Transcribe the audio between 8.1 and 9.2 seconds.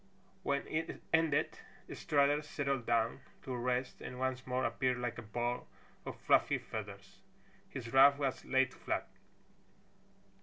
was laid flat.